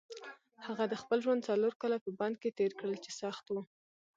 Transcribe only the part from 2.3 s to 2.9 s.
کې تېر